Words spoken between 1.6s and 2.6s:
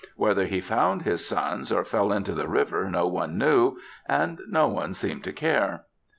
or fell into the